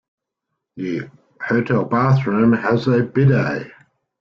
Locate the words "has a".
2.53-3.03